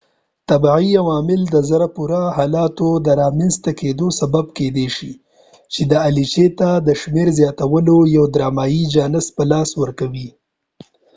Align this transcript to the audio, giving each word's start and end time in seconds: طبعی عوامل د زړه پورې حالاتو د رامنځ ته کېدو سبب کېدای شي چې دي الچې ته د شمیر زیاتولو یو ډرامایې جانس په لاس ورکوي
طبعی 0.49 0.89
عوامل 1.01 1.41
د 1.49 1.55
زړه 1.69 1.87
پورې 1.95 2.21
حالاتو 2.37 2.87
د 3.05 3.07
رامنځ 3.21 3.53
ته 3.63 3.71
کېدو 3.79 4.07
سبب 4.19 4.45
کېدای 4.57 4.87
شي 4.97 5.11
چې 5.73 5.81
دي 5.89 5.97
الچې 6.07 6.45
ته 6.59 6.69
د 6.87 6.89
شمیر 7.01 7.27
زیاتولو 7.39 7.95
یو 8.15 8.23
ډرامایې 8.33 8.83
جانس 8.93 9.25
په 9.35 9.43
لاس 9.51 9.69
ورکوي 9.81 10.29